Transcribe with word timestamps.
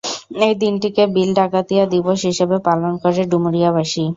এই 0.45 0.53
দিনটিকে 0.61 1.03
বিল 1.15 1.29
ডাকাতিয়া 1.39 1.83
দিবস 1.93 2.19
হিসেবে 2.29 2.57
পালন 2.67 2.93
করে 3.03 3.21
ডুমুরিয়াবাসী। 3.31 4.05